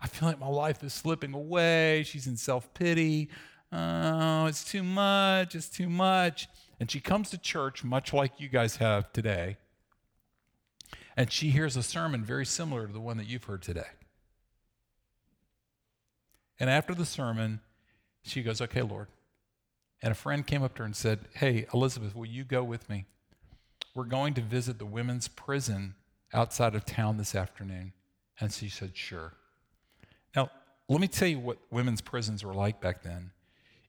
[0.00, 2.04] I feel like my life is slipping away.
[2.06, 3.30] She's in self pity.
[3.70, 5.54] Oh, it's too much.
[5.54, 6.48] It's too much.
[6.80, 9.56] And she comes to church, much like you guys have today.
[11.16, 13.88] And she hears a sermon very similar to the one that you've heard today.
[16.60, 17.60] And after the sermon,
[18.22, 19.08] she goes, Okay, Lord,
[20.02, 22.88] and a friend came up to her and said, Hey, Elizabeth, will you go with
[22.88, 23.06] me?
[23.94, 25.94] We're going to visit the women's prison
[26.32, 27.92] outside of town this afternoon.
[28.40, 29.34] And she said, Sure.
[30.36, 30.50] Now,
[30.88, 33.32] let me tell you what women's prisons were like back then.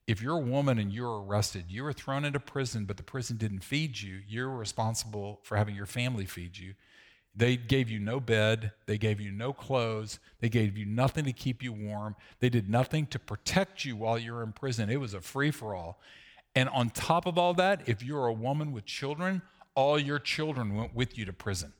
[0.10, 3.38] If you're a woman and you're arrested, you were thrown into prison, but the prison
[3.38, 6.74] didn't feed you, you're responsible for having your family feed you.
[7.36, 8.72] They gave you no bed.
[8.88, 10.18] They gave you no clothes.
[10.40, 12.16] They gave you nothing to keep you warm.
[12.40, 14.90] They did nothing to protect you while you were in prison.
[14.90, 16.02] It was a free for all.
[16.56, 19.44] And on top of all that, if you're a woman with children,
[19.76, 21.72] all your children went with you to prison.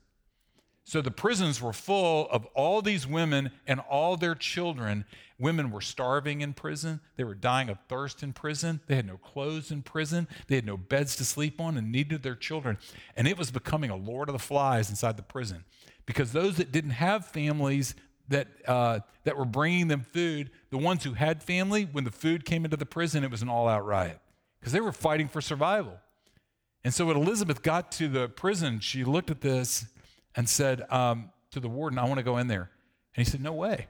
[0.84, 5.04] So the prisons were full of all these women and all their children.
[5.38, 7.00] Women were starving in prison.
[7.16, 8.80] They were dying of thirst in prison.
[8.86, 10.26] They had no clothes in prison.
[10.48, 12.78] They had no beds to sleep on and needed their children.
[13.16, 15.64] And it was becoming a Lord of the Flies inside the prison
[16.06, 17.94] because those that didn't have families
[18.28, 22.44] that, uh, that were bringing them food, the ones who had family, when the food
[22.44, 24.18] came into the prison, it was an all out riot
[24.58, 25.98] because they were fighting for survival.
[26.82, 29.86] And so when Elizabeth got to the prison, she looked at this
[30.36, 32.70] and said um, to the warden, I want to go in there.
[33.14, 33.88] And he said, No way.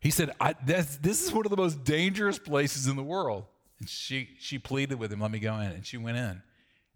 [0.00, 0.32] He said,
[0.66, 3.46] this, this is one of the most dangerous places in the world.
[3.78, 5.72] And she, she pleaded with him, Let me go in.
[5.72, 6.42] And she went in.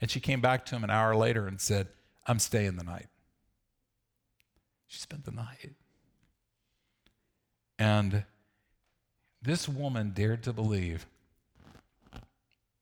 [0.01, 1.89] And she came back to him an hour later and said,
[2.27, 3.07] I'm staying the night.
[4.87, 5.73] She spent the night.
[7.79, 8.25] And
[9.41, 11.07] this woman dared to believe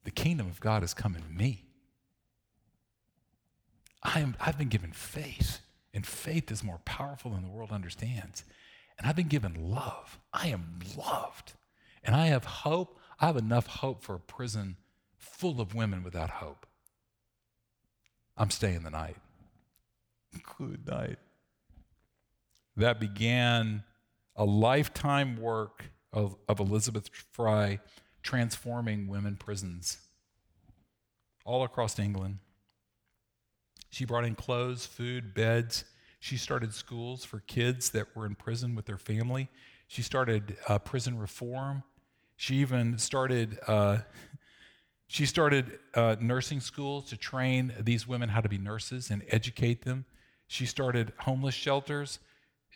[0.05, 1.65] the kingdom of God has come in me.
[4.07, 5.61] I am, I've been given faith,
[5.92, 8.44] and faith is more powerful than the world understands.
[8.96, 10.18] And I've been given love.
[10.32, 11.54] I am loved.
[12.04, 12.98] And I have hope.
[13.20, 14.76] I have enough hope for a prison
[15.18, 16.66] full of women without hope.
[18.36, 19.16] I'm staying the night.
[20.57, 21.18] Good night.
[22.76, 23.82] That began
[24.36, 27.80] a lifetime work of, of Elizabeth Fry
[28.22, 29.98] transforming women prisons
[31.44, 32.38] all across England.
[33.97, 35.86] She brought in clothes, food, beds.
[36.20, 39.49] She started schools for kids that were in prison with their family.
[39.88, 41.82] She started uh, prison reform.
[42.36, 43.59] She even started.
[43.66, 44.01] Uh,
[45.07, 49.86] she started uh, nursing schools to train these women how to be nurses and educate
[49.86, 50.05] them.
[50.47, 52.18] She started homeless shelters.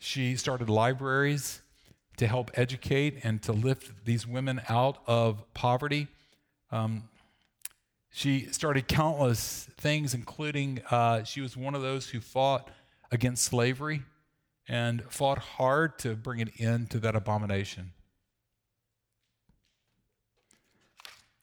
[0.00, 1.60] She started libraries
[2.16, 6.08] to help educate and to lift these women out of poverty.
[6.72, 7.10] Um,
[8.10, 12.68] she started countless things, including uh, she was one of those who fought
[13.12, 14.02] against slavery
[14.68, 17.92] and fought hard to bring an end to that abomination.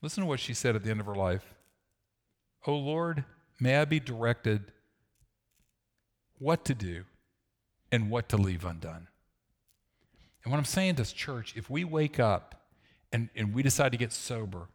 [0.01, 1.55] Listen to what she said at the end of her life.
[2.65, 3.23] Oh Lord,
[3.59, 4.71] may I be directed
[6.37, 7.05] what to do
[7.91, 9.07] and what to leave undone.
[10.43, 12.69] And what I'm saying to this church, if we wake up
[13.11, 14.67] and, and we decide to get sober,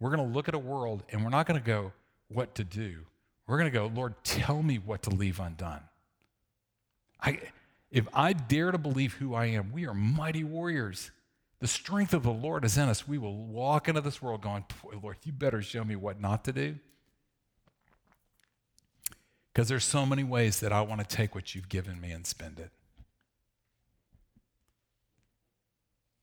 [0.00, 1.92] we're going to look at a world and we're not going to go,
[2.28, 3.06] what to do.
[3.46, 5.80] We're going to go, Lord, tell me what to leave undone.
[7.20, 7.40] I,
[7.90, 11.10] if I dare to believe who I am, we are mighty warriors.
[11.60, 13.08] The strength of the Lord is in us.
[13.08, 14.64] We will walk into this world going,
[15.02, 16.76] Lord, you better show me what not to do.
[19.52, 22.26] Because there's so many ways that I want to take what you've given me and
[22.26, 22.70] spend it.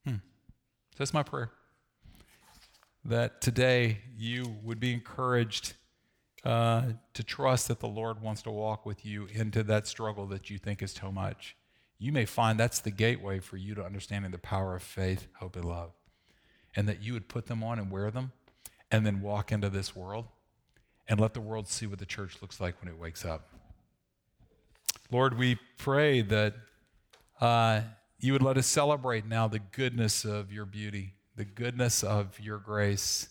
[0.06, 0.18] Hmm.
[0.92, 1.50] So that's my prayer
[3.06, 5.74] that today you would be encouraged
[6.44, 6.84] uh,
[7.14, 10.58] to trust that the Lord wants to walk with you into that struggle that you
[10.58, 11.56] think is too much.
[12.00, 15.56] You may find that's the gateway for you to understanding the power of faith, hope,
[15.56, 15.92] and love.
[16.76, 18.32] And that you would put them on and wear them
[18.92, 20.26] and then walk into this world
[21.08, 23.50] and let the world see what the church looks like when it wakes up.
[25.12, 26.56] Lord, we pray that
[27.40, 27.82] uh,
[28.20, 32.58] you would let us celebrate now the goodness of your beauty the goodness of your
[32.58, 33.30] grace,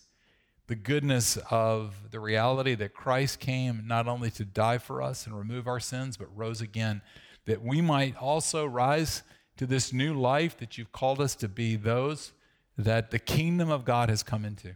[0.67, 5.37] the goodness of the reality that Christ came not only to die for us and
[5.37, 7.01] remove our sins, but rose again,
[7.45, 9.23] that we might also rise
[9.57, 12.33] to this new life that you've called us to be those
[12.77, 14.75] that the kingdom of God has come into.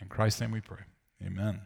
[0.00, 0.84] In Christ's name we pray.
[1.24, 1.60] Amen.